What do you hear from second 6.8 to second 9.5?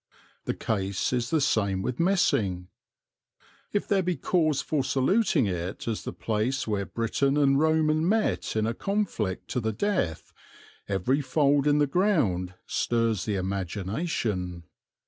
Briton and Roman met in a conflict